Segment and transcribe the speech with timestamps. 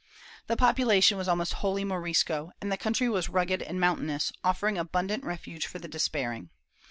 [0.47, 5.23] The population was almost wholly Morisco, and the country was rugged and mountainous, offering abundant
[5.23, 6.49] refuge for the despairing.